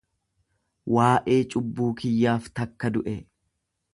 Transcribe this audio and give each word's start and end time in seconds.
Waa'ee 0.95 1.37
cubbuu 1.51 1.91
kiyyaaf 2.01 2.51
takka 2.61 2.93
du'e. 2.97 3.17